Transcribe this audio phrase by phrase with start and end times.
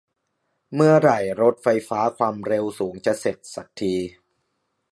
[0.75, 3.95] เมื่อไหร่รถไฟฟ้าความเร็วสูงจะเสร็จสักที